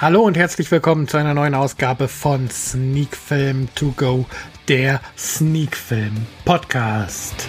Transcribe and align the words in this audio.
Hallo 0.00 0.22
und 0.22 0.36
herzlich 0.36 0.70
willkommen 0.70 1.08
zu 1.08 1.16
einer 1.16 1.34
neuen 1.34 1.56
Ausgabe 1.56 2.06
von 2.06 2.48
Sneak 2.48 3.16
Film 3.16 3.66
To 3.74 3.92
Go, 3.96 4.26
der 4.68 5.00
Sneak 5.18 5.76
Film 5.76 6.12
Podcast. 6.44 7.48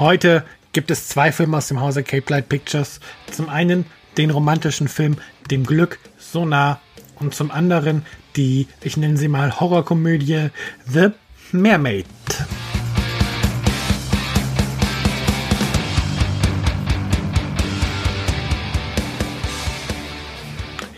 Heute 0.00 0.42
gibt 0.72 0.90
es 0.90 1.06
zwei 1.06 1.30
Filme 1.30 1.58
aus 1.58 1.68
dem 1.68 1.80
Hause 1.80 2.02
Cape 2.02 2.24
Light 2.32 2.48
Pictures. 2.48 2.98
Zum 3.30 3.48
einen 3.48 3.86
den 4.16 4.30
romantischen 4.30 4.88
Film 4.88 5.18
Dem 5.52 5.62
Glück 5.62 6.00
so 6.18 6.44
nah 6.44 6.80
und 7.20 7.32
zum 7.32 7.52
anderen 7.52 8.04
die, 8.34 8.66
ich 8.80 8.96
nenne 8.96 9.16
sie 9.16 9.28
mal 9.28 9.60
Horrorkomödie 9.60 10.50
The 10.84 11.10
Mermaid. 11.52 12.06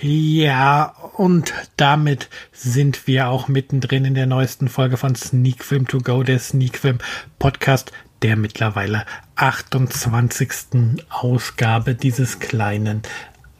Ja, 0.06 0.94
und 1.16 1.54
damit 1.78 2.28
sind 2.52 3.06
wir 3.06 3.28
auch 3.28 3.48
mittendrin 3.48 4.04
in 4.04 4.12
der 4.12 4.26
neuesten 4.26 4.68
Folge 4.68 4.98
von 4.98 5.14
Sneak 5.14 5.64
Film 5.64 5.88
To 5.88 5.96
Go, 5.96 6.22
der 6.22 6.38
Sneak 6.40 6.76
Film 6.76 6.98
Podcast, 7.38 7.90
der 8.20 8.36
mittlerweile 8.36 9.06
28. 9.36 11.02
Ausgabe 11.08 11.94
dieses 11.94 12.38
kleinen 12.38 13.00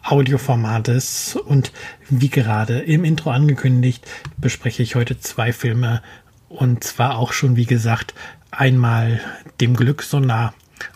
Audioformates. 0.03 1.35
Und 1.35 1.73
wie 2.11 2.29
gerade 2.29 2.81
im 2.81 3.05
Intro 3.05 3.31
angekündigt, 3.31 4.07
bespreche 4.37 4.83
ich 4.83 4.97
heute 4.97 5.19
zwei 5.19 5.51
Filme. 5.51 6.03
Und 6.51 6.85
zwar 6.85 7.17
auch 7.17 7.33
schon, 7.33 7.57
wie 7.57 7.65
gesagt, 7.65 8.13
einmal 8.51 9.19
dem 9.63 9.77
Glück 9.77 10.03
so 10.03 10.21
nah 10.21 10.53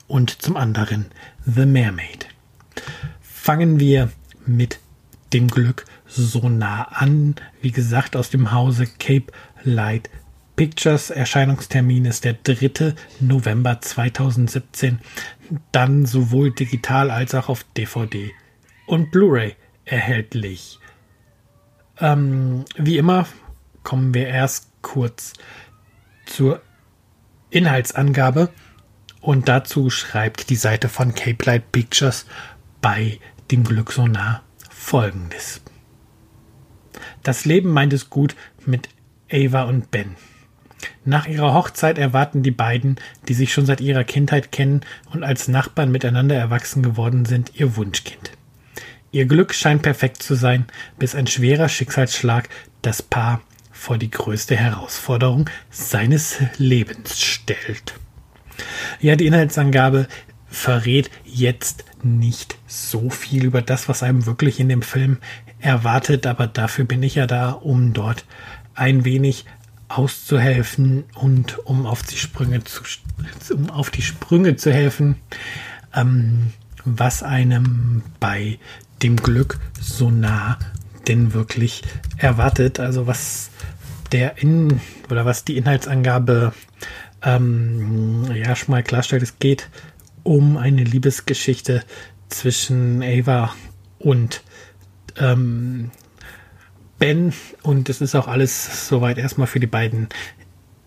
und 0.08 0.42
zum 0.42 0.58
anderen 0.58 1.06
The 1.46 1.64
Mermaid. 1.64 2.26
Fangen 3.22 3.80
wir 3.80 4.12
mit 4.44 4.78
dem 5.32 5.48
Glück 5.48 5.84
so 6.06 6.48
nah 6.48 6.84
an. 6.84 7.36
Wie 7.60 7.72
gesagt, 7.72 8.16
aus 8.16 8.30
dem 8.30 8.52
Hause 8.52 8.86
Cape 8.86 9.32
Light 9.62 10.10
Pictures. 10.56 11.10
Erscheinungstermin 11.10 12.04
ist 12.04 12.24
der 12.24 12.34
3. 12.34 12.94
November 13.20 13.80
2017. 13.80 14.98
Dann 15.72 16.06
sowohl 16.06 16.52
digital 16.52 17.10
als 17.10 17.34
auch 17.34 17.48
auf 17.48 17.64
DVD 17.76 18.32
und 18.86 19.10
Blu-ray 19.10 19.54
erhältlich. 19.84 20.78
Ähm, 22.00 22.64
wie 22.76 22.98
immer 22.98 23.26
kommen 23.82 24.14
wir 24.14 24.26
erst 24.26 24.70
kurz 24.82 25.32
zur 26.26 26.60
Inhaltsangabe 27.50 28.50
und 29.20 29.48
dazu 29.48 29.90
schreibt 29.90 30.50
die 30.50 30.56
Seite 30.56 30.88
von 30.88 31.14
Cape 31.14 31.44
Light 31.44 31.72
Pictures 31.72 32.26
bei 32.80 33.18
dem 33.50 33.64
Glück 33.64 33.92
so 33.92 34.06
nah 34.06 34.42
folgendes. 34.88 35.60
Das 37.22 37.44
Leben 37.44 37.70
meint 37.70 37.92
es 37.92 38.08
gut 38.08 38.34
mit 38.64 38.88
Ava 39.30 39.64
und 39.64 39.90
Ben. 39.90 40.16
Nach 41.04 41.26
ihrer 41.26 41.52
Hochzeit 41.52 41.98
erwarten 41.98 42.42
die 42.42 42.50
beiden, 42.50 42.96
die 43.28 43.34
sich 43.34 43.52
schon 43.52 43.66
seit 43.66 43.82
ihrer 43.82 44.04
Kindheit 44.04 44.50
kennen 44.50 44.80
und 45.12 45.24
als 45.24 45.46
Nachbarn 45.46 45.92
miteinander 45.92 46.36
erwachsen 46.36 46.82
geworden 46.82 47.26
sind, 47.26 47.52
ihr 47.56 47.76
Wunschkind. 47.76 48.30
Ihr 49.10 49.26
Glück 49.26 49.52
scheint 49.52 49.82
perfekt 49.82 50.22
zu 50.22 50.34
sein, 50.34 50.64
bis 50.98 51.14
ein 51.14 51.26
schwerer 51.26 51.68
Schicksalsschlag 51.68 52.48
das 52.80 53.02
Paar 53.02 53.42
vor 53.70 53.98
die 53.98 54.10
größte 54.10 54.56
Herausforderung 54.56 55.50
seines 55.70 56.38
Lebens 56.56 57.20
stellt. 57.20 57.94
Ja, 59.00 59.16
die 59.16 59.26
Inhaltsangabe 59.26 60.08
verrät 60.48 61.10
jetzt 61.24 61.84
nicht 62.02 62.58
so 62.66 63.10
viel 63.10 63.44
über 63.44 63.62
das, 63.62 63.88
was 63.88 64.02
einem 64.02 64.26
wirklich 64.26 64.60
in 64.60 64.68
dem 64.68 64.82
Film 64.82 65.18
erwartet, 65.60 66.26
aber 66.26 66.46
dafür 66.46 66.84
bin 66.84 67.02
ich 67.02 67.16
ja 67.16 67.26
da, 67.26 67.50
um 67.50 67.92
dort 67.92 68.24
ein 68.74 69.04
wenig 69.04 69.44
auszuhelfen 69.88 71.04
und 71.14 71.58
um 71.66 71.86
auf 71.86 72.02
die 72.02 72.18
Sprünge 72.18 72.62
zu, 72.64 72.82
um 73.54 73.70
auf 73.70 73.90
die 73.90 74.02
Sprünge 74.02 74.56
zu 74.56 74.72
helfen, 74.72 75.16
ähm, 75.94 76.52
was 76.84 77.22
einem 77.22 78.02
bei 78.20 78.58
dem 79.02 79.16
Glück 79.16 79.58
so 79.80 80.10
nah 80.10 80.58
denn 81.08 81.32
wirklich 81.32 81.82
erwartet. 82.16 82.80
Also 82.80 83.06
was 83.06 83.50
der 84.12 84.38
in 84.38 84.80
oder 85.10 85.24
was 85.24 85.44
die 85.44 85.56
Inhaltsangabe 85.56 86.52
ähm, 87.22 88.30
ja 88.34 88.54
schon 88.54 88.72
mal 88.72 88.82
klarstellt, 88.82 89.22
es 89.22 89.38
geht 89.38 89.68
um 90.28 90.58
eine 90.58 90.84
Liebesgeschichte 90.84 91.82
zwischen 92.28 93.02
Ava 93.02 93.54
und 93.98 94.42
ähm, 95.16 95.90
Ben. 96.98 97.32
Und 97.62 97.88
es 97.88 98.02
ist 98.02 98.14
auch 98.14 98.28
alles 98.28 98.88
soweit 98.88 99.16
erstmal 99.16 99.46
für 99.46 99.58
die 99.58 99.66
beiden 99.66 100.10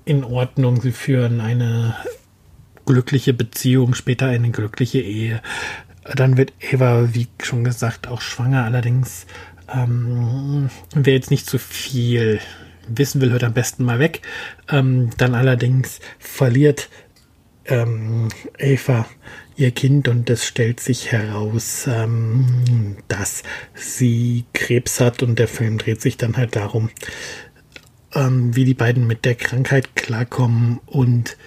in 0.05 0.23
Ordnung. 0.23 0.79
Sie 0.79 0.91
führen 0.91 1.41
eine 1.41 1.95
glückliche 2.85 3.33
Beziehung, 3.33 3.95
später 3.95 4.27
eine 4.27 4.51
glückliche 4.51 4.99
Ehe. 4.99 5.41
Dann 6.15 6.37
wird 6.37 6.53
Ava, 6.71 7.15
wie 7.15 7.27
schon 7.41 7.63
gesagt, 7.63 8.07
auch 8.07 8.21
schwanger. 8.21 8.63
Allerdings, 8.63 9.25
ähm, 9.73 10.69
wer 10.93 11.15
jetzt 11.15 11.31
nicht 11.31 11.47
zu 11.47 11.57
viel 11.57 12.39
wissen 12.87 13.21
will, 13.21 13.31
hört 13.31 13.43
am 13.43 13.53
besten 13.53 13.85
mal 13.85 13.97
weg. 13.97 14.21
Ähm, 14.69 15.09
dann 15.17 15.33
allerdings 15.33 15.99
verliert 16.19 16.89
ähm, 17.71 18.27
Eva 18.57 19.07
ihr 19.55 19.71
Kind 19.71 20.07
und 20.07 20.29
es 20.29 20.45
stellt 20.45 20.79
sich 20.79 21.11
heraus, 21.11 21.87
ähm, 21.87 22.97
dass 23.07 23.43
sie 23.73 24.45
Krebs 24.53 24.99
hat 24.99 25.23
und 25.23 25.39
der 25.39 25.47
Film 25.47 25.77
dreht 25.77 26.01
sich 26.01 26.17
dann 26.17 26.37
halt 26.37 26.55
darum, 26.55 26.89
ähm, 28.13 28.55
wie 28.55 28.65
die 28.65 28.73
beiden 28.73 29.07
mit 29.07 29.23
der 29.23 29.35
Krankheit 29.35 29.95
klarkommen 29.95 30.79
und 30.85 31.37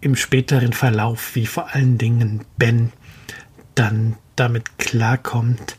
im 0.00 0.16
späteren 0.16 0.72
Verlauf, 0.72 1.34
wie 1.34 1.46
vor 1.46 1.74
allen 1.74 1.98
Dingen 1.98 2.44
Ben 2.56 2.92
dann 3.74 4.16
damit 4.36 4.78
klarkommt, 4.78 5.76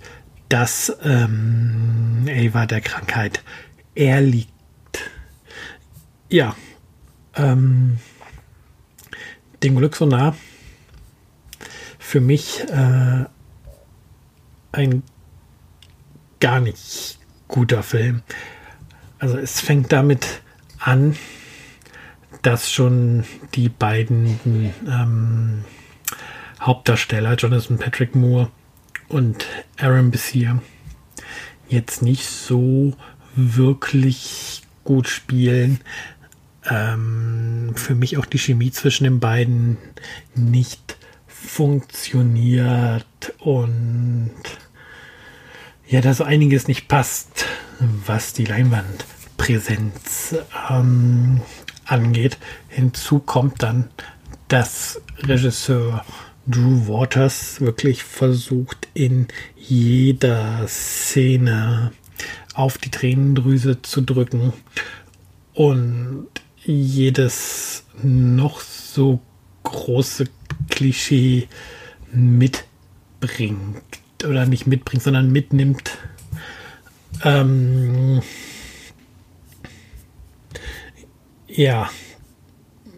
dass 0.47 0.95
ähm, 1.03 2.27
Ava 2.29 2.65
der 2.65 2.81
Krankheit 2.81 3.43
erliegt. 3.95 4.51
Ja, 6.29 6.55
ähm, 7.35 7.97
dem 9.63 9.75
Glück 9.75 9.95
so 9.95 10.05
nah. 10.05 10.35
Für 11.99 12.19
mich 12.19 12.61
äh, 12.69 13.25
ein 14.71 15.03
gar 16.39 16.59
nicht 16.59 17.19
guter 17.47 17.83
Film. 17.83 18.23
Also 19.19 19.37
es 19.37 19.61
fängt 19.61 19.91
damit 19.91 20.41
an, 20.79 21.15
dass 22.41 22.71
schon 22.71 23.23
die 23.53 23.69
beiden 23.69 24.39
ähm, 24.87 25.63
Hauptdarsteller, 26.59 27.35
Jonathan 27.35 27.77
Patrick 27.77 28.15
Moore 28.15 28.49
und 29.07 29.45
Aaron 29.79 30.09
Bessier, 30.09 30.61
jetzt 31.67 32.01
nicht 32.01 32.25
so 32.25 32.93
wirklich 33.35 34.63
gut 34.83 35.07
spielen 35.07 35.79
ähm, 36.69 37.73
für 37.75 37.95
mich 37.95 38.17
auch 38.17 38.25
die 38.25 38.39
Chemie 38.39 38.71
zwischen 38.71 39.03
den 39.05 39.19
beiden 39.19 39.77
nicht 40.35 40.97
funktioniert 41.27 43.05
und 43.39 44.31
ja, 45.87 46.01
da 46.01 46.13
so 46.13 46.23
einiges 46.23 46.67
nicht 46.67 46.87
passt, 46.87 47.45
was 48.05 48.33
die 48.33 48.45
Leinwandpräsenz 48.45 50.35
ähm, 50.69 51.41
angeht. 51.85 52.37
Hinzu 52.69 53.19
kommt 53.19 53.63
dann, 53.63 53.89
dass 54.47 55.01
Regisseur 55.19 56.05
Drew 56.47 56.87
Waters 56.87 57.61
wirklich 57.61 58.03
versucht, 58.03 58.87
in 58.93 59.27
jeder 59.55 60.67
Szene 60.67 61.91
auf 62.53 62.77
die 62.77 62.89
Tränendrüse 62.89 63.81
zu 63.81 64.01
drücken 64.01 64.53
und 65.53 66.27
jedes 66.63 67.85
noch 68.01 68.59
so 68.59 69.19
große 69.63 70.25
Klischee 70.69 71.47
mitbringt 72.11 73.81
oder 74.23 74.45
nicht 74.45 74.67
mitbringt, 74.67 75.03
sondern 75.03 75.31
mitnimmt. 75.31 75.97
Ähm, 77.23 78.21
ja, 81.47 81.89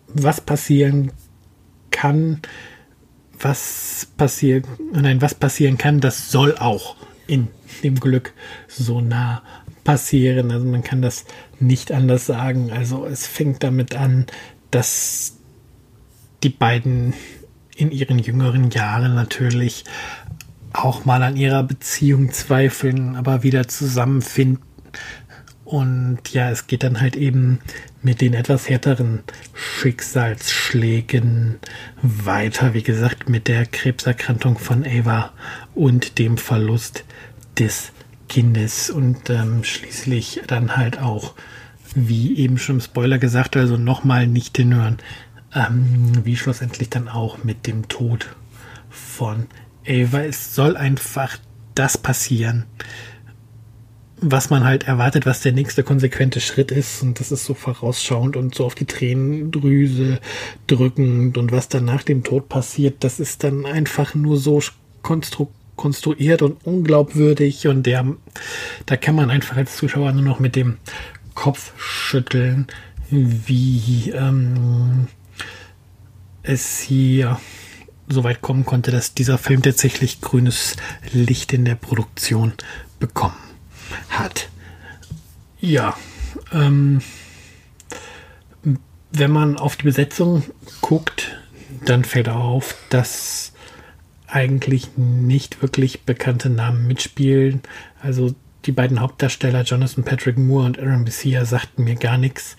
was 0.07 0.41
passieren 0.41 1.11
kann, 1.91 2.41
was 3.39 4.07
passiert, 4.17 4.65
nein, 4.93 5.21
was 5.21 5.35
passieren 5.35 5.77
kann, 5.77 5.99
das 5.99 6.31
soll 6.31 6.57
auch 6.57 6.95
in 7.27 7.47
dem 7.83 7.99
Glück 7.99 8.33
so 8.67 9.01
nah 9.01 9.41
passieren. 9.83 10.51
Also 10.51 10.65
man 10.65 10.83
kann 10.83 11.01
das 11.01 11.25
nicht 11.59 11.91
anders 11.91 12.25
sagen. 12.25 12.71
Also 12.71 13.05
es 13.05 13.27
fängt 13.27 13.63
damit 13.63 13.95
an, 13.95 14.25
dass 14.71 15.37
die 16.43 16.49
beiden 16.49 17.13
in 17.75 17.91
ihren 17.91 18.19
jüngeren 18.19 18.69
Jahren 18.69 19.15
natürlich 19.15 19.85
auch 20.73 21.05
mal 21.05 21.23
an 21.23 21.37
ihrer 21.37 21.63
Beziehung 21.63 22.31
zweifeln, 22.31 23.15
aber 23.15 23.43
wieder 23.43 23.67
zusammenfinden. 23.67 24.63
Und 25.65 26.33
ja, 26.33 26.49
es 26.49 26.67
geht 26.67 26.83
dann 26.83 26.99
halt 26.99 27.15
eben 27.15 27.59
mit 28.01 28.21
den 28.21 28.33
etwas 28.33 28.69
härteren 28.69 29.23
Schicksalsschlägen 29.53 31.59
weiter. 32.01 32.73
Wie 32.73 32.83
gesagt, 32.83 33.29
mit 33.29 33.47
der 33.47 33.65
Krebserkrankung 33.65 34.57
von 34.57 34.85
Ava 34.85 35.31
und 35.73 36.19
dem 36.19 36.37
Verlust 36.37 37.05
des 37.57 37.91
Kindes 38.33 38.89
und 38.89 39.29
ähm, 39.29 39.63
schließlich 39.63 40.41
dann 40.47 40.75
halt 40.75 40.99
auch, 40.99 41.35
wie 41.93 42.35
eben 42.35 42.57
schon 42.57 42.77
im 42.77 42.81
Spoiler 42.81 43.19
gesagt, 43.19 43.55
also 43.55 43.77
nochmal 43.77 44.25
nicht 44.25 44.57
hinhören, 44.57 44.97
ähm, 45.53 46.13
wie 46.23 46.35
schlussendlich 46.35 46.89
dann 46.89 47.07
auch 47.07 47.43
mit 47.43 47.67
dem 47.67 47.87
Tod 47.89 48.35
von 48.89 49.45
Ava. 49.87 50.23
Es 50.23 50.55
soll 50.55 50.75
einfach 50.77 51.37
das 51.75 51.95
passieren, 51.95 52.65
was 54.19 54.49
man 54.49 54.63
halt 54.63 54.87
erwartet, 54.87 55.27
was 55.27 55.41
der 55.41 55.51
nächste 55.51 55.83
konsequente 55.83 56.41
Schritt 56.41 56.71
ist. 56.71 57.03
Und 57.03 57.19
das 57.19 57.31
ist 57.31 57.45
so 57.45 57.53
vorausschauend 57.53 58.35
und 58.35 58.55
so 58.55 58.65
auf 58.65 58.73
die 58.73 58.85
Tränendrüse 58.85 60.19
drückend. 60.65 61.37
Und 61.37 61.51
was 61.51 61.69
dann 61.69 61.85
nach 61.85 62.01
dem 62.01 62.23
Tod 62.23 62.49
passiert, 62.49 63.03
das 63.03 63.19
ist 63.19 63.43
dann 63.43 63.67
einfach 63.67 64.15
nur 64.15 64.37
so 64.37 64.59
konstruktiv 65.03 65.62
konstruiert 65.83 66.41
und 66.41 66.65
unglaubwürdig 66.65 67.67
und 67.67 67.83
der, 67.83 68.05
da 68.85 68.95
kann 68.95 69.15
man 69.15 69.29
einfach 69.29 69.57
als 69.57 69.75
Zuschauer 69.75 70.13
nur 70.13 70.21
noch 70.21 70.39
mit 70.39 70.55
dem 70.55 70.77
Kopf 71.33 71.73
schütteln, 71.77 72.67
wie 73.09 74.11
ähm, 74.15 75.07
es 76.41 76.79
hier 76.79 77.37
so 78.07 78.23
weit 78.23 78.41
kommen 78.41 78.65
konnte, 78.65 78.91
dass 78.91 79.13
dieser 79.13 79.37
Film 79.37 79.61
tatsächlich 79.61 80.21
grünes 80.21 80.77
Licht 81.11 81.51
in 81.51 81.65
der 81.65 81.75
Produktion 81.75 82.53
bekommen 83.01 83.35
hat. 84.07 84.47
Ja, 85.59 85.97
ähm, 86.53 87.01
wenn 89.11 89.31
man 89.31 89.57
auf 89.57 89.75
die 89.75 89.83
Besetzung 89.83 90.43
guckt, 90.79 91.37
dann 91.83 92.05
fällt 92.05 92.29
auf, 92.29 92.77
dass 92.89 93.52
eigentlich 94.33 94.97
nicht 94.97 95.61
wirklich 95.61 96.01
bekannte 96.01 96.49
Namen 96.49 96.87
mitspielen. 96.87 97.61
Also 98.01 98.33
die 98.65 98.71
beiden 98.71 98.99
Hauptdarsteller 98.99 99.61
Jonathan 99.61 100.03
Patrick 100.03 100.37
Moore 100.37 100.65
und 100.65 100.79
Aaron 100.79 101.03
Messiah 101.03 101.45
sagten 101.45 101.83
mir 101.83 101.95
gar 101.95 102.17
nichts. 102.17 102.57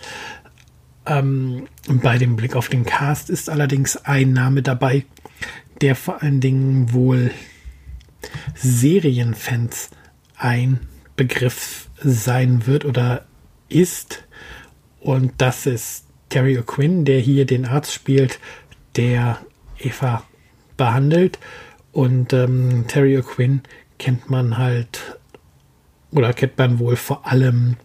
Ähm, 1.04 1.66
bei 1.88 2.16
dem 2.16 2.36
Blick 2.36 2.54
auf 2.54 2.68
den 2.68 2.84
Cast 2.84 3.28
ist 3.28 3.50
allerdings 3.50 3.96
ein 3.96 4.32
Name 4.32 4.62
dabei, 4.62 5.04
der 5.80 5.96
vor 5.96 6.22
allen 6.22 6.40
Dingen 6.40 6.92
wohl 6.92 7.32
Serienfans 8.54 9.90
ein 10.36 10.80
Begriff 11.16 11.88
sein 12.02 12.66
wird 12.66 12.84
oder 12.84 13.26
ist. 13.68 14.24
Und 15.00 15.32
das 15.38 15.66
ist 15.66 16.06
Terry 16.28 16.56
O'Quinn, 16.56 17.04
der 17.04 17.18
hier 17.18 17.46
den 17.46 17.66
Arzt 17.66 17.92
spielt, 17.92 18.38
der 18.96 19.40
Eva 19.78 20.24
behandelt. 20.76 21.38
Und 21.94 22.32
ähm, 22.32 22.86
Terry 22.88 23.16
O'Quinn 23.16 23.60
kennt 23.98 24.28
man 24.28 24.58
halt 24.58 25.16
oder 26.10 26.32
kennt 26.32 26.58
man 26.58 26.80
wohl 26.80 26.96
vor 26.96 27.24
allem 27.24 27.76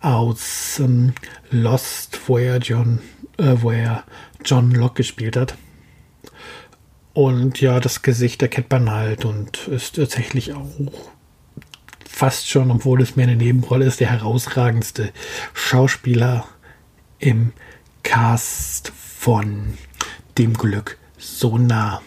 aus 0.00 0.80
ähm, 0.80 1.12
Lost, 1.50 2.20
wo 2.26 2.36
er 2.36 2.58
John, 2.58 2.98
äh, 3.38 3.54
wo 3.60 3.70
er 3.70 4.02
John 4.44 4.72
Locke 4.72 4.96
gespielt 4.96 5.36
hat. 5.36 5.56
Und 7.12 7.60
ja, 7.60 7.78
das 7.78 8.02
Gesicht 8.02 8.42
erkennt 8.42 8.72
man 8.72 8.90
halt 8.90 9.24
und 9.24 9.68
ist 9.68 9.96
tatsächlich 9.96 10.52
auch 10.52 10.68
fast 12.08 12.50
schon, 12.50 12.72
obwohl 12.72 13.02
es 13.02 13.14
mehr 13.14 13.28
eine 13.28 13.36
Nebenrolle 13.36 13.86
ist, 13.86 14.00
der 14.00 14.10
herausragendste 14.10 15.12
Schauspieler 15.52 16.44
im 17.20 17.52
Cast 18.02 18.88
von 18.88 19.78
dem 20.38 20.54
Glück 20.54 20.98
so 21.18 21.56
nah. 21.56 22.02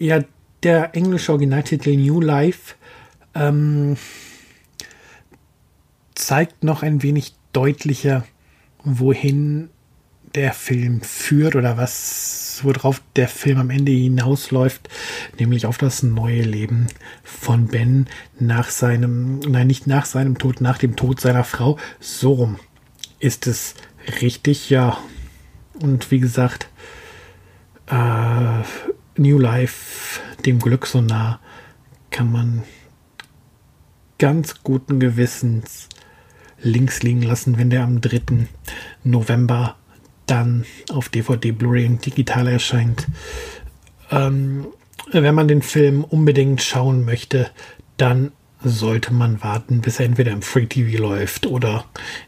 Ja, 0.00 0.24
der 0.62 0.94
englische 0.94 1.32
Originaltitel 1.32 1.96
New 1.96 2.20
Life 2.20 2.74
ähm, 3.34 3.96
zeigt 6.14 6.64
noch 6.64 6.82
ein 6.82 7.02
wenig 7.02 7.34
deutlicher, 7.52 8.24
wohin 8.82 9.70
der 10.34 10.52
Film 10.52 11.00
führt 11.00 11.56
oder 11.56 11.76
was, 11.76 12.60
worauf 12.62 13.00
der 13.16 13.28
Film 13.28 13.58
am 13.58 13.70
Ende 13.70 13.92
hinausläuft, 13.92 14.88
nämlich 15.38 15.64
auf 15.64 15.78
das 15.78 16.02
neue 16.02 16.42
Leben 16.42 16.88
von 17.22 17.68
Ben 17.68 18.06
nach 18.38 18.68
seinem, 18.68 19.40
nein, 19.40 19.66
nicht 19.68 19.86
nach 19.86 20.04
seinem 20.04 20.36
Tod, 20.38 20.60
nach 20.60 20.78
dem 20.78 20.96
Tod 20.96 21.20
seiner 21.20 21.44
Frau. 21.44 21.78
So 22.00 22.34
rum 22.34 22.58
ist 23.20 23.46
es 23.46 23.74
richtig, 24.20 24.70
ja. 24.70 24.98
Und 25.80 26.10
wie 26.10 26.20
gesagt, 26.20 26.68
äh, 27.86 28.62
New 29.16 29.38
Life 29.38 30.20
dem 30.46 30.58
Glück 30.58 30.86
so 30.86 31.00
nah, 31.00 31.40
kann 32.10 32.32
man 32.32 32.62
ganz 34.18 34.62
guten 34.62 35.00
Gewissens 35.00 35.88
links 36.60 37.02
liegen 37.02 37.22
lassen, 37.22 37.58
wenn 37.58 37.70
der 37.70 37.84
am 37.84 38.00
3. 38.00 38.48
November 39.04 39.76
dann 40.26 40.64
auf 40.90 41.08
DVD, 41.08 41.52
Blu-ray 41.52 41.86
und 41.86 42.04
digital 42.04 42.48
erscheint. 42.48 43.06
Ähm, 44.10 44.66
wenn 45.12 45.34
man 45.34 45.48
den 45.48 45.62
Film 45.62 46.04
unbedingt 46.04 46.62
schauen 46.62 47.04
möchte, 47.04 47.50
dann 47.96 48.32
sollte 48.62 49.14
man 49.14 49.42
warten, 49.42 49.80
bis 49.80 49.98
er 50.00 50.06
entweder 50.06 50.32
im 50.32 50.42
Free 50.42 50.66
TV 50.66 51.00
läuft 51.00 51.46
oder 51.46 51.84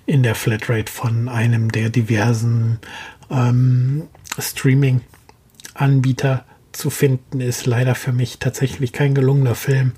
in 0.06 0.22
der 0.22 0.36
Flatrate 0.36 0.90
von 0.90 1.28
einem 1.28 1.70
der 1.72 1.90
diversen 1.90 2.78
ähm, 3.30 4.08
Streaming-Anbieter 4.38 6.46
zu 6.80 6.90
finden, 6.90 7.40
ist 7.40 7.66
leider 7.66 7.94
für 7.94 8.12
mich 8.12 8.38
tatsächlich 8.38 8.92
kein 8.92 9.14
gelungener 9.14 9.54
Film. 9.54 9.92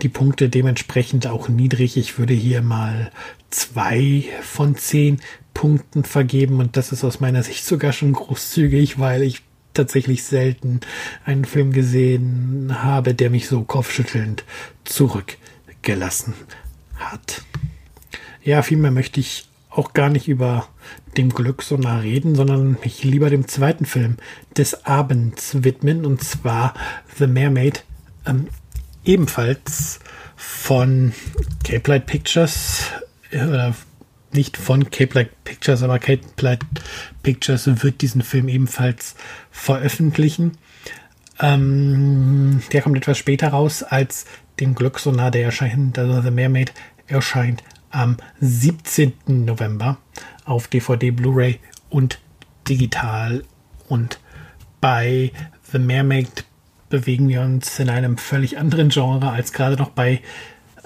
Die 0.00 0.08
Punkte 0.08 0.48
dementsprechend 0.48 1.26
auch 1.26 1.48
niedrig. 1.48 1.96
Ich 1.98 2.18
würde 2.18 2.32
hier 2.32 2.62
mal 2.62 3.10
zwei 3.50 4.24
von 4.40 4.76
zehn 4.76 5.20
Punkten 5.52 6.04
vergeben 6.04 6.58
und 6.58 6.78
das 6.78 6.90
ist 6.90 7.04
aus 7.04 7.20
meiner 7.20 7.42
Sicht 7.42 7.66
sogar 7.66 7.92
schon 7.92 8.14
großzügig, 8.14 8.98
weil 8.98 9.22
ich 9.22 9.42
tatsächlich 9.74 10.24
selten 10.24 10.80
einen 11.26 11.44
Film 11.44 11.72
gesehen 11.72 12.82
habe, 12.82 13.14
der 13.14 13.28
mich 13.28 13.46
so 13.46 13.62
kopfschüttelnd 13.62 14.44
zurückgelassen 14.84 16.32
hat. 16.96 17.42
Ja, 18.42 18.62
vielmehr 18.62 18.90
möchte 18.90 19.20
ich 19.20 19.48
auch 19.74 19.92
gar 19.92 20.10
nicht 20.10 20.28
über 20.28 20.68
dem 21.16 21.30
Glück 21.30 21.62
so 21.62 21.76
nah 21.76 21.98
reden, 21.98 22.34
sondern 22.34 22.76
mich 22.82 23.04
lieber 23.04 23.30
dem 23.30 23.48
zweiten 23.48 23.86
Film 23.86 24.16
des 24.56 24.84
Abends 24.86 25.62
widmen, 25.64 26.04
und 26.04 26.22
zwar 26.22 26.74
The 27.18 27.26
Mermaid, 27.26 27.84
ähm, 28.26 28.48
ebenfalls 29.04 30.00
von 30.36 31.12
Cape 31.64 31.90
Light 31.90 32.06
Pictures, 32.06 32.90
äh, 33.30 33.72
nicht 34.32 34.56
von 34.56 34.90
Cape 34.90 35.14
Light 35.14 35.44
Pictures, 35.44 35.82
aber 35.82 35.98
Cape 35.98 36.22
Light 36.40 36.60
Pictures 37.22 37.68
wird 37.82 38.00
diesen 38.00 38.22
Film 38.22 38.48
ebenfalls 38.48 39.14
veröffentlichen. 39.50 40.52
Ähm, 41.40 42.62
der 42.72 42.82
kommt 42.82 42.96
etwas 42.96 43.18
später 43.18 43.48
raus 43.48 43.82
als 43.82 44.26
dem 44.60 44.74
Glück 44.74 44.98
so 44.98 45.10
nah, 45.10 45.30
der 45.30 45.44
erscheint, 45.44 45.98
also 45.98 46.20
The 46.20 46.30
Mermaid 46.30 46.72
erscheint 47.06 47.62
am 47.92 48.16
17. 48.40 49.12
November 49.26 49.98
auf 50.44 50.68
DVD, 50.68 51.10
Blu-ray 51.10 51.60
und 51.90 52.18
digital. 52.68 53.44
Und 53.88 54.18
bei 54.80 55.32
The 55.70 55.78
Mermaid 55.78 56.44
bewegen 56.88 57.28
wir 57.28 57.40
uns 57.42 57.78
in 57.78 57.88
einem 57.88 58.18
völlig 58.18 58.58
anderen 58.58 58.90
Genre 58.90 59.30
als 59.30 59.52
gerade 59.52 59.76
noch 59.76 59.90
bei 59.90 60.20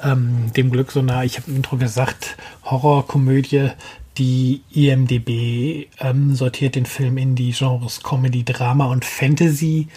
ähm, 0.03 0.53
dem 0.57 0.71
Glück 0.71 0.93
so 0.93 1.03
nah. 1.03 1.25
Ich 1.25 1.39
habe 1.39 1.51
im 1.51 1.57
Intro 1.57 1.77
gesagt, 1.77 2.37
Horrorkomödie. 2.65 3.71
Die 4.19 4.63
IMDB 4.73 5.89
ähm, 5.99 6.35
sortiert 6.35 6.75
den 6.75 6.87
Film 6.87 7.19
in 7.19 7.35
die 7.35 7.53
Genres 7.53 8.03
Comedy, 8.03 8.45
Drama 8.45 8.87
und 8.87 9.05
Fantasy 9.05 9.89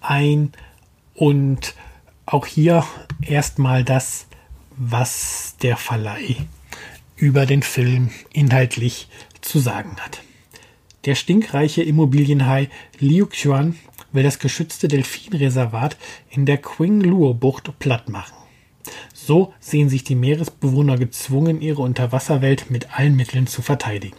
ein. 0.00 0.52
Und 1.14 1.74
auch 2.26 2.46
hier 2.46 2.84
erstmal 3.22 3.82
das, 3.82 4.26
was 4.76 5.56
der 5.62 5.76
Verleih 5.76 6.36
über 7.16 7.46
den 7.46 7.62
Film 7.62 8.10
inhaltlich 8.32 9.08
zu 9.40 9.58
sagen 9.58 9.96
hat. 10.00 10.22
Der 11.04 11.14
stinkreiche 11.14 11.82
Immobilienhai 11.82 12.68
Liu 12.98 13.26
Xuan 13.26 13.76
will 14.12 14.22
das 14.22 14.38
geschützte 14.38 14.88
Delfinreservat 14.88 15.96
in 16.30 16.46
der 16.46 16.58
Qingluo-Bucht 16.58 17.78
platt 17.78 18.08
machen. 18.08 18.34
So 19.14 19.54
sehen 19.60 19.88
sich 19.88 20.04
die 20.04 20.14
Meeresbewohner 20.14 20.96
gezwungen, 20.96 21.60
ihre 21.60 21.82
Unterwasserwelt 21.82 22.70
mit 22.70 22.98
allen 22.98 23.16
Mitteln 23.16 23.46
zu 23.46 23.62
verteidigen. 23.62 24.16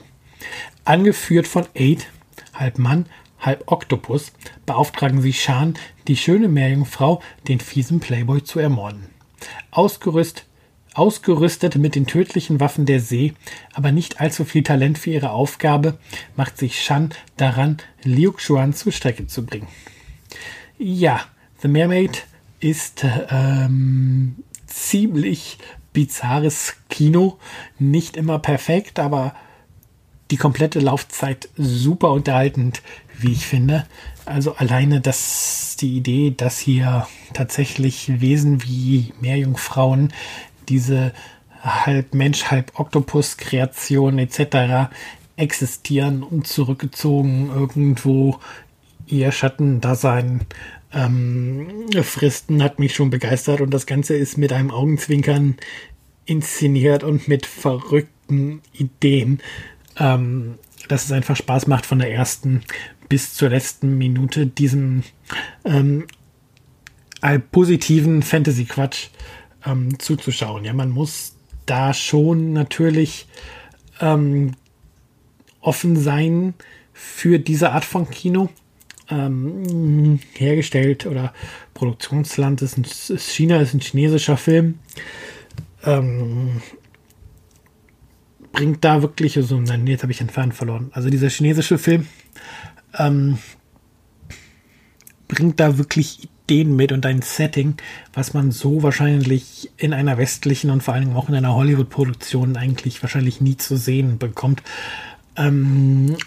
Angeführt 0.85 1.47
von 1.47 1.65
Aid, 1.75 2.07
halb 2.53 2.77
Mann, 2.77 3.05
halb 3.39 3.63
Oktopus, 3.71 4.31
beauftragen 4.65 5.21
sie 5.21 5.33
Shan, 5.33 5.75
die 6.07 6.17
schöne 6.17 6.47
Meerjungfrau, 6.47 7.21
den 7.47 7.59
fiesen 7.59 7.99
Playboy 7.99 8.43
zu 8.43 8.59
ermorden. 8.59 9.07
Ausgerüstet, 9.71 10.45
ausgerüstet 10.93 11.75
mit 11.75 11.95
den 11.95 12.05
tödlichen 12.05 12.59
Waffen 12.59 12.85
der 12.85 12.99
See, 12.99 13.33
aber 13.73 13.91
nicht 13.91 14.19
allzu 14.19 14.45
viel 14.45 14.63
Talent 14.63 14.97
für 14.97 15.11
ihre 15.11 15.31
Aufgabe, 15.31 15.97
macht 16.35 16.57
sich 16.57 16.81
Shan 16.81 17.11
daran, 17.37 17.77
Liu 18.03 18.33
Xuan 18.33 18.73
zur 18.73 18.91
Strecke 18.91 19.27
zu 19.27 19.45
bringen. 19.45 19.67
Ja, 20.77 21.21
The 21.61 21.67
Mermaid 21.67 22.25
ist 22.59 23.05
ähm, 23.29 24.35
ziemlich 24.67 25.57
bizarres 25.93 26.75
Kino. 26.89 27.37
Nicht 27.79 28.17
immer 28.17 28.39
perfekt, 28.39 28.99
aber 28.99 29.35
die 30.31 30.37
komplette 30.37 30.79
Laufzeit 30.79 31.49
super 31.57 32.11
unterhaltend, 32.11 32.81
wie 33.17 33.33
ich 33.33 33.45
finde. 33.45 33.85
Also 34.25 34.55
alleine 34.55 35.01
das, 35.01 35.75
die 35.79 35.97
Idee, 35.97 36.33
dass 36.35 36.59
hier 36.59 37.07
tatsächlich 37.33 38.21
Wesen 38.21 38.63
wie 38.63 39.13
Meerjungfrauen 39.19 40.13
diese 40.69 41.11
halb 41.61 42.13
Mensch, 42.13 42.45
halb 42.45 42.79
Oktopus-Kreation 42.79 44.17
etc. 44.17 44.91
existieren 45.35 46.23
und 46.23 46.47
zurückgezogen 46.47 47.51
irgendwo 47.53 48.39
ihr 49.05 49.31
Schattendasein 49.31 50.41
ähm, 50.93 51.87
Fristen 52.03 52.63
hat 52.63 52.79
mich 52.79 52.95
schon 52.95 53.09
begeistert 53.09 53.61
und 53.61 53.71
das 53.71 53.85
Ganze 53.85 54.15
ist 54.15 54.37
mit 54.37 54.51
einem 54.51 54.71
Augenzwinkern 54.71 55.57
inszeniert 56.25 57.03
und 57.03 57.27
mit 57.27 57.45
verrückten 57.45 58.61
Ideen, 58.73 59.41
ähm, 59.99 60.55
dass 60.87 61.05
es 61.05 61.11
einfach 61.11 61.35
Spaß 61.35 61.67
macht 61.67 61.85
von 61.85 61.99
der 61.99 62.11
ersten 62.11 62.63
bis 63.09 63.33
zur 63.33 63.49
letzten 63.49 63.97
Minute 63.97 64.47
diesem 64.47 65.03
ähm, 65.65 66.05
positiven 67.51 68.23
Fantasy-Quatsch 68.23 69.09
ähm, 69.65 69.99
zuzuschauen. 69.99 70.63
Ja, 70.65 70.73
man 70.73 70.89
muss 70.89 71.35
da 71.65 71.93
schon 71.93 72.53
natürlich 72.53 73.27
ähm, 73.99 74.53
offen 75.59 75.95
sein 75.95 76.53
für 76.93 77.39
diese 77.39 77.71
Art 77.71 77.85
von 77.85 78.09
Kino 78.09 78.49
ähm, 79.09 80.19
hergestellt 80.33 81.05
oder 81.05 81.33
Produktionsland 81.73 82.61
ist, 82.61 82.77
ein, 82.77 82.83
ist 82.83 83.29
China, 83.31 83.61
ist 83.61 83.73
ein 83.73 83.81
chinesischer 83.81 84.37
Film. 84.37 84.79
Ähm, 85.83 86.61
bringt 88.51 88.83
da 88.83 89.01
wirklich, 89.01 89.37
also 89.37 89.59
nein, 89.59 89.87
jetzt 89.87 90.03
habe 90.03 90.11
ich 90.11 90.17
den 90.17 90.29
Faden 90.29 90.51
verloren. 90.51 90.89
Also 90.93 91.09
dieser 91.09 91.29
chinesische 91.29 91.77
Film 91.77 92.07
ähm, 92.97 93.37
bringt 95.27 95.59
da 95.59 95.77
wirklich 95.77 96.29
Ideen 96.51 96.75
mit 96.75 96.91
und 96.91 97.05
ein 97.05 97.21
Setting, 97.21 97.75
was 98.13 98.33
man 98.33 98.51
so 98.51 98.83
wahrscheinlich 98.83 99.71
in 99.77 99.93
einer 99.93 100.17
westlichen 100.17 100.69
und 100.69 100.83
vor 100.83 100.93
allem 100.93 101.15
auch 101.15 101.29
in 101.29 101.35
einer 101.35 101.55
Hollywood-Produktion 101.55 102.57
eigentlich 102.57 103.01
wahrscheinlich 103.01 103.39
nie 103.39 103.55
zu 103.55 103.77
sehen 103.77 104.17
bekommt. 104.17 104.61
Ähm, 105.37 106.17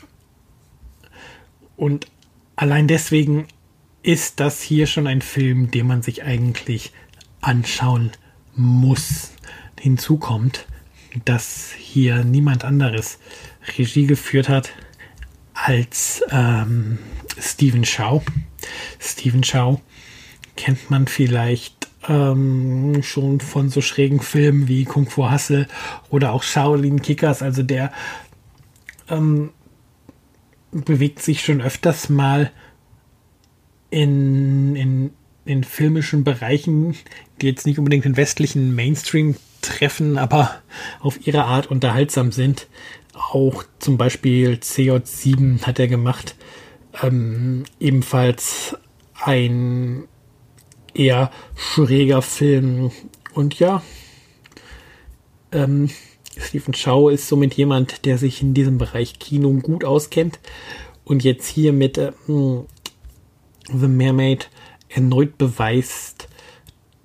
und 1.76 2.06
allein 2.56 2.88
deswegen 2.88 3.46
ist 4.02 4.40
das 4.40 4.62
hier 4.62 4.86
schon 4.86 5.06
ein 5.06 5.20
Film, 5.20 5.70
den 5.70 5.86
man 5.86 6.00
sich 6.00 6.24
eigentlich 6.24 6.92
anschauen 7.42 8.12
muss. 8.54 9.32
Hinzu 9.78 10.16
kommt, 10.16 10.66
dass 11.24 11.72
hier 11.76 12.24
niemand 12.24 12.64
anderes 12.64 13.18
Regie 13.78 14.06
geführt 14.06 14.48
hat 14.48 14.70
als 15.54 16.22
ähm, 16.30 16.98
Stephen 17.38 17.84
Chow. 17.84 18.22
Stephen 18.98 19.42
Chow 19.42 19.80
kennt 20.56 20.90
man 20.90 21.06
vielleicht 21.06 21.88
ähm, 22.08 23.02
schon 23.02 23.40
von 23.40 23.70
so 23.70 23.80
schrägen 23.80 24.20
Filmen 24.20 24.68
wie 24.68 24.84
Kung 24.84 25.08
Fu 25.08 25.30
Hustle 25.30 25.66
oder 26.10 26.32
auch 26.32 26.42
Shaolin 26.42 27.02
Kickers. 27.02 27.42
Also 27.42 27.62
der 27.62 27.92
ähm, 29.08 29.50
bewegt 30.72 31.22
sich 31.22 31.44
schon 31.44 31.60
öfters 31.60 32.08
mal 32.08 32.50
in, 33.90 34.74
in, 34.74 35.10
in 35.44 35.62
filmischen 35.64 36.24
Bereichen, 36.24 36.96
die 37.40 37.46
jetzt 37.46 37.66
nicht 37.66 37.78
unbedingt 37.78 38.04
den 38.04 38.16
westlichen 38.16 38.74
Mainstream 38.74 39.36
treffen, 39.64 40.18
aber 40.18 40.62
auf 41.00 41.26
ihre 41.26 41.44
Art 41.44 41.70
unterhaltsam 41.70 42.32
sind. 42.32 42.68
Auch 43.12 43.64
zum 43.78 43.96
Beispiel 43.96 44.54
CJ7 44.54 45.62
hat 45.62 45.78
er 45.78 45.88
gemacht. 45.88 46.36
Ähm, 47.02 47.64
ebenfalls 47.80 48.76
ein 49.14 50.04
eher 50.94 51.30
schräger 51.56 52.22
Film. 52.22 52.90
Und 53.32 53.58
ja, 53.58 53.82
ähm, 55.52 55.90
Stephen 56.36 56.74
Chow 56.74 57.10
ist 57.10 57.28
somit 57.28 57.54
jemand, 57.54 58.04
der 58.04 58.18
sich 58.18 58.42
in 58.42 58.54
diesem 58.54 58.78
Bereich 58.78 59.18
Kino 59.18 59.50
gut 59.54 59.84
auskennt 59.84 60.40
und 61.04 61.22
jetzt 61.24 61.46
hier 61.46 61.72
mit 61.72 61.98
äh, 61.98 62.12
The 62.26 63.88
Mermaid 63.88 64.50
erneut 64.88 65.38
beweist, 65.38 66.28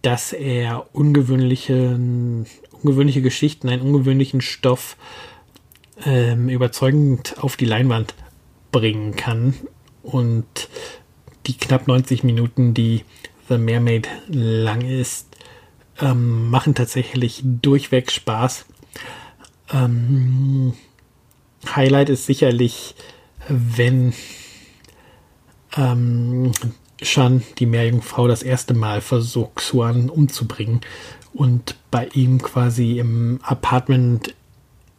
dass 0.02 0.34
er 0.34 0.88
ungewöhnliche, 0.94 2.00
ungewöhnliche 2.82 3.22
Geschichten, 3.22 3.70
einen 3.70 3.82
ungewöhnlichen 3.82 4.42
Stoff 4.42 4.98
ähm, 6.06 6.50
überzeugend 6.50 7.36
auf 7.40 7.58
die 7.58 7.66
Leinwand 7.66 8.16
bringen 8.72 9.16
kann. 9.16 9.54
Und 10.04 10.46
die 11.46 11.58
knapp 11.58 11.88
90 11.88 12.24
Minuten, 12.24 12.74
die 12.74 13.04
The 13.50 13.58
Mermaid 13.58 14.08
lang 14.28 14.82
ist, 14.82 15.28
ähm, 16.00 16.50
machen 16.50 16.76
tatsächlich 16.76 17.42
durchweg 17.44 18.12
Spaß. 18.12 18.66
Ähm, 19.72 20.74
Highlight 21.76 22.10
ist 22.10 22.26
sicherlich, 22.26 22.96
wenn 23.48 24.14
ähm, 25.76 26.52
Shan, 27.02 27.44
die 27.58 27.66
Meerjungfrau, 27.66 28.28
das 28.28 28.44
erste 28.44 28.74
Mal 28.74 29.02
versucht, 29.02 29.56
Xuan 29.56 30.10
umzubringen 30.10 30.82
und 31.34 31.76
bei 31.92 32.08
ihm 32.14 32.42
quasi 32.42 33.00
im 33.00 33.40
Apartment 33.42 34.34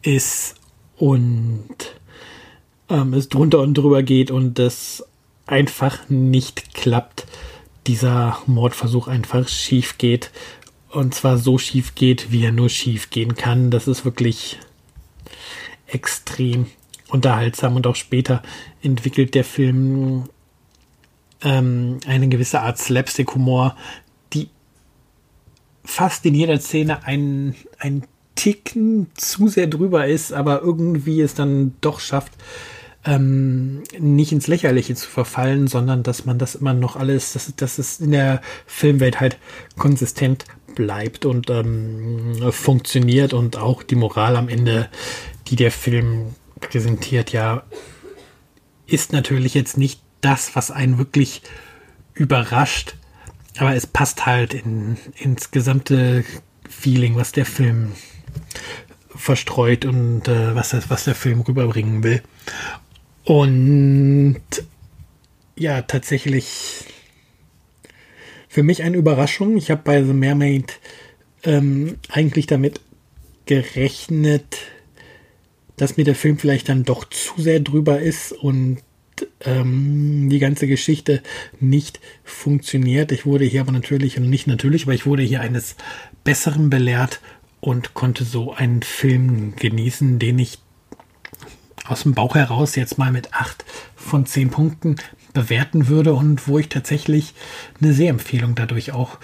ist 0.01 0.55
und 0.97 1.75
ähm, 2.89 3.13
es 3.13 3.29
drunter 3.29 3.59
und 3.59 3.75
drüber 3.75 4.03
geht 4.03 4.31
und 4.31 4.57
es 4.59 5.03
einfach 5.45 6.09
nicht 6.09 6.73
klappt. 6.73 7.27
Dieser 7.87 8.39
Mordversuch 8.45 9.07
einfach 9.07 9.47
schief 9.47 9.97
geht 9.97 10.31
und 10.89 11.15
zwar 11.15 11.37
so 11.37 11.57
schief 11.57 11.95
geht, 11.95 12.31
wie 12.31 12.43
er 12.43 12.51
nur 12.51 12.69
schief 12.69 13.09
gehen 13.09 13.35
kann. 13.35 13.71
Das 13.71 13.87
ist 13.87 14.05
wirklich 14.05 14.59
extrem 15.87 16.67
unterhaltsam 17.09 17.75
und 17.75 17.87
auch 17.87 17.95
später 17.95 18.41
entwickelt 18.81 19.35
der 19.35 19.43
Film 19.43 20.25
ähm, 21.43 21.99
eine 22.07 22.29
gewisse 22.29 22.61
Art 22.61 22.77
Slapstick-Humor, 22.77 23.75
die 24.33 24.49
fast 25.83 26.25
in 26.25 26.35
jeder 26.35 26.59
Szene 26.59 27.05
ein, 27.05 27.55
ein 27.79 28.03
Ticken 28.35 29.07
zu 29.15 29.47
sehr 29.47 29.67
drüber 29.67 30.07
ist, 30.07 30.33
aber 30.33 30.61
irgendwie 30.61 31.21
es 31.21 31.33
dann 31.33 31.75
doch 31.81 31.99
schafft, 31.99 32.33
ähm, 33.03 33.83
nicht 33.99 34.31
ins 34.31 34.47
Lächerliche 34.47 34.95
zu 34.95 35.09
verfallen, 35.09 35.67
sondern 35.67 36.03
dass 36.03 36.25
man 36.25 36.37
das 36.37 36.55
immer 36.55 36.73
noch 36.73 36.95
alles, 36.95 37.33
dass, 37.33 37.53
dass 37.55 37.79
es 37.79 37.99
in 37.99 38.11
der 38.11 38.41
Filmwelt 38.67 39.19
halt 39.19 39.37
konsistent 39.77 40.45
bleibt 40.75 41.25
und 41.25 41.49
ähm, 41.49 42.51
funktioniert 42.51 43.33
und 43.33 43.57
auch 43.57 43.83
die 43.83 43.95
Moral 43.95 44.35
am 44.35 44.49
Ende, 44.49 44.87
die 45.47 45.55
der 45.55 45.71
Film 45.71 46.35
präsentiert, 46.59 47.31
ja, 47.31 47.63
ist 48.85 49.13
natürlich 49.13 49.53
jetzt 49.53 49.77
nicht 49.77 50.01
das, 50.21 50.55
was 50.55 50.71
einen 50.71 50.97
wirklich 50.97 51.41
überrascht, 52.13 52.95
aber 53.57 53.75
es 53.75 53.87
passt 53.87 54.25
halt 54.25 54.53
in, 54.53 54.97
ins 55.15 55.51
gesamte 55.51 56.23
Feeling, 56.69 57.15
was 57.15 57.31
der 57.31 57.45
Film 57.45 57.91
verstreut 59.13 59.85
und 59.85 60.27
äh, 60.27 60.55
was, 60.55 60.69
das, 60.69 60.89
was 60.89 61.03
der 61.03 61.15
Film 61.15 61.41
rüberbringen 61.41 62.03
will. 62.03 62.21
Und 63.23 64.41
ja, 65.55 65.81
tatsächlich 65.81 66.85
für 68.47 68.63
mich 68.63 68.83
eine 68.83 68.97
Überraschung. 68.97 69.57
Ich 69.57 69.69
habe 69.69 69.81
bei 69.83 70.03
The 70.03 70.13
Mermaid 70.13 70.79
ähm, 71.43 71.97
eigentlich 72.09 72.47
damit 72.47 72.81
gerechnet, 73.45 74.57
dass 75.77 75.97
mir 75.97 76.03
der 76.03 76.15
Film 76.15 76.37
vielleicht 76.37 76.69
dann 76.69 76.83
doch 76.83 77.05
zu 77.05 77.41
sehr 77.41 77.59
drüber 77.59 77.99
ist 77.99 78.33
und 78.33 78.79
ähm, 79.41 80.29
die 80.29 80.39
ganze 80.39 80.67
Geschichte 80.67 81.21
nicht 81.59 81.99
funktioniert. 82.23 83.11
Ich 83.11 83.25
wurde 83.25 83.45
hier 83.45 83.61
aber 83.61 83.71
natürlich, 83.71 84.17
und 84.17 84.29
nicht 84.29 84.47
natürlich, 84.47 84.83
aber 84.83 84.93
ich 84.93 85.05
wurde 85.05 85.23
hier 85.23 85.41
eines 85.41 85.75
Besseren 86.23 86.69
belehrt 86.69 87.21
und 87.59 87.93
konnte 87.93 88.23
so 88.23 88.53
einen 88.53 88.81
Film 88.81 89.55
genießen, 89.55 90.19
den 90.19 90.39
ich 90.39 90.59
aus 91.87 92.03
dem 92.03 92.13
Bauch 92.13 92.35
heraus 92.35 92.75
jetzt 92.75 92.97
mal 92.97 93.11
mit 93.11 93.33
8 93.33 93.65
von 93.95 94.25
10 94.25 94.49
Punkten 94.49 94.95
bewerten 95.33 95.87
würde 95.87 96.13
und 96.13 96.47
wo 96.47 96.59
ich 96.59 96.69
tatsächlich 96.69 97.33
eine 97.81 97.93
Sehempfehlung 97.93 98.55
dadurch 98.55 98.91
auch 98.91 99.17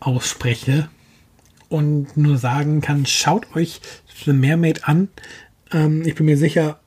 ausspreche 0.00 0.88
und 1.68 2.16
nur 2.16 2.38
sagen 2.38 2.80
kann, 2.80 3.06
schaut 3.06 3.54
euch 3.56 3.80
The 4.24 4.32
Mermaid 4.32 4.88
an. 4.88 5.08
Ähm, 5.72 6.02
ich 6.04 6.14
bin 6.14 6.26
mir 6.26 6.36
sicher, 6.36 6.80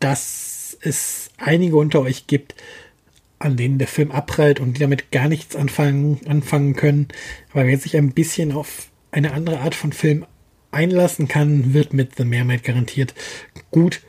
dass 0.00 0.63
es 0.86 1.30
einige 1.38 1.76
unter 1.76 2.00
euch 2.00 2.26
gibt, 2.26 2.54
an 3.38 3.56
denen 3.56 3.78
der 3.78 3.88
Film 3.88 4.10
abprallt 4.10 4.60
und 4.60 4.74
die 4.74 4.80
damit 4.80 5.10
gar 5.10 5.28
nichts 5.28 5.56
anfangen, 5.56 6.20
anfangen 6.26 6.74
können. 6.74 7.08
Aber 7.52 7.66
wer 7.66 7.78
sich 7.78 7.96
ein 7.96 8.12
bisschen 8.12 8.52
auf 8.52 8.88
eine 9.12 9.32
andere 9.32 9.60
Art 9.60 9.74
von 9.74 9.92
Film 9.92 10.24
einlassen 10.70 11.28
kann, 11.28 11.72
wird 11.74 11.92
mit 11.92 12.16
The 12.16 12.24
Mermaid 12.24 12.64
garantiert 12.64 13.14
gut 13.70 14.00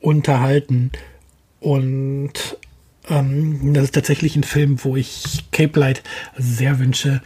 unterhalten. 0.00 0.92
Und 1.60 2.58
ähm, 3.08 3.72
das 3.74 3.84
ist 3.84 3.94
tatsächlich 3.94 4.36
ein 4.36 4.44
Film, 4.44 4.84
wo 4.84 4.96
ich 4.96 5.44
Cape 5.50 5.78
Light 5.78 6.02
sehr 6.36 6.78
wünsche, 6.78 7.22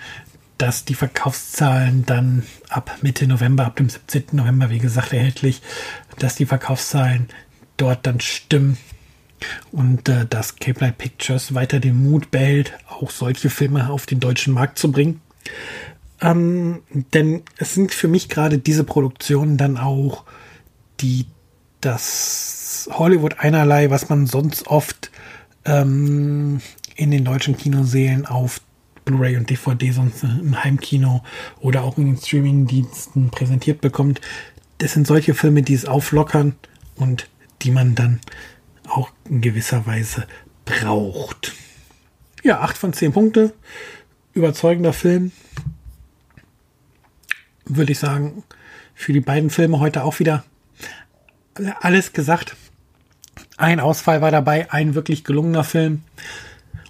dass 0.58 0.84
die 0.84 0.94
Verkaufszahlen 0.94 2.06
dann 2.06 2.44
ab 2.68 2.98
Mitte 3.02 3.26
November, 3.26 3.66
ab 3.66 3.76
dem 3.76 3.88
17. 3.88 4.24
November, 4.32 4.70
wie 4.70 4.78
gesagt, 4.78 5.12
erhältlich, 5.12 5.60
dass 6.18 6.36
die 6.36 6.46
Verkaufszahlen 6.46 7.28
dort 7.82 8.06
dann 8.06 8.20
stimmen 8.20 8.78
und 9.72 10.08
äh, 10.08 10.24
dass 10.24 10.56
Cape 10.56 10.80
Light 10.80 10.98
Pictures 10.98 11.52
weiter 11.52 11.80
den 11.80 12.08
Mut 12.08 12.30
behält, 12.30 12.74
auch 12.88 13.10
solche 13.10 13.50
Filme 13.50 13.90
auf 13.90 14.06
den 14.06 14.20
deutschen 14.20 14.54
Markt 14.54 14.78
zu 14.78 14.92
bringen. 14.92 15.20
Ähm, 16.20 16.82
denn 17.12 17.42
es 17.58 17.74
sind 17.74 17.92
für 17.92 18.06
mich 18.06 18.28
gerade 18.28 18.58
diese 18.58 18.84
Produktionen 18.84 19.56
dann 19.56 19.78
auch, 19.78 20.22
die 21.00 21.26
das 21.80 22.88
Hollywood 22.92 23.40
einerlei, 23.40 23.90
was 23.90 24.08
man 24.08 24.28
sonst 24.28 24.68
oft 24.68 25.10
ähm, 25.64 26.60
in 26.94 27.10
den 27.10 27.24
deutschen 27.24 27.56
Kinosälen 27.56 28.26
auf 28.26 28.60
Blu-ray 29.04 29.36
und 29.36 29.50
DVD 29.50 29.90
sonst 29.90 30.22
im 30.22 30.62
Heimkino 30.62 31.24
oder 31.58 31.82
auch 31.82 31.98
in 31.98 32.06
den 32.06 32.16
Streaming-Diensten 32.18 33.30
präsentiert 33.30 33.80
bekommt. 33.80 34.20
Das 34.78 34.92
sind 34.92 35.08
solche 35.08 35.34
Filme, 35.34 35.62
die 35.62 35.74
es 35.74 35.86
auflockern 35.86 36.54
und 36.94 37.26
die 37.62 37.70
man 37.70 37.94
dann 37.94 38.20
auch 38.88 39.10
in 39.28 39.40
gewisser 39.40 39.86
Weise 39.86 40.26
braucht. 40.64 41.52
Ja, 42.42 42.60
8 42.60 42.76
von 42.76 42.92
10 42.92 43.12
Punkte. 43.12 43.54
Überzeugender 44.34 44.92
Film 44.92 45.32
würde 47.64 47.92
ich 47.92 47.98
sagen, 47.98 48.42
für 48.94 49.12
die 49.12 49.20
beiden 49.20 49.50
Filme 49.50 49.80
heute 49.80 50.04
auch 50.04 50.18
wieder 50.18 50.44
alles 51.80 52.12
gesagt. 52.12 52.56
Ein 53.56 53.80
Ausfall 53.80 54.20
war 54.20 54.30
dabei, 54.30 54.72
ein 54.72 54.94
wirklich 54.94 55.24
gelungener 55.24 55.64
Film. 55.64 56.02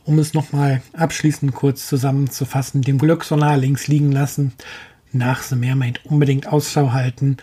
Um 0.05 0.19
es 0.19 0.35
nochmal 0.35 0.83
abschließend 0.95 1.55
kurz 1.55 1.87
zusammenzufassen, 1.87 2.83
dem 2.83 2.99
Glückssonar 2.99 3.57
links 3.57 3.87
liegen 3.87 4.11
lassen, 4.11 4.53
nach 5.13 5.43
The 5.43 5.55
Mermaid 5.55 6.05
unbedingt 6.05 6.49
Ausschau 6.49 6.93
halten, 6.93 7.37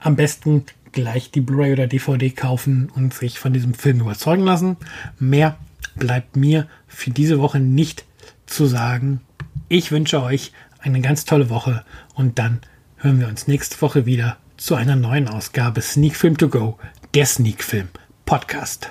am 0.00 0.16
besten 0.16 0.64
gleich 0.94 1.30
die 1.30 1.40
Blu-ray 1.40 1.72
oder 1.72 1.86
DVD 1.86 2.30
kaufen 2.30 2.90
und 2.94 3.12
sich 3.12 3.38
von 3.38 3.52
diesem 3.52 3.74
Film 3.74 4.00
überzeugen 4.00 4.44
lassen. 4.44 4.76
Mehr 5.18 5.58
bleibt 5.96 6.36
mir 6.36 6.66
für 6.86 7.10
diese 7.10 7.38
Woche 7.38 7.60
nicht 7.60 8.04
zu 8.46 8.66
sagen. 8.66 9.20
Ich 9.68 9.90
wünsche 9.90 10.22
euch 10.22 10.52
eine 10.80 11.00
ganz 11.00 11.24
tolle 11.24 11.50
Woche 11.50 11.84
und 12.14 12.38
dann 12.38 12.60
hören 12.96 13.20
wir 13.20 13.28
uns 13.28 13.48
nächste 13.48 13.80
Woche 13.82 14.06
wieder 14.06 14.38
zu 14.56 14.74
einer 14.74 14.96
neuen 14.96 15.28
Ausgabe 15.28 15.82
Sneak 15.82 16.16
Film 16.16 16.36
to 16.36 16.48
Go, 16.48 16.78
der 17.14 17.26
Sneak 17.26 17.62
Film 17.62 17.88
Podcast. 18.24 18.90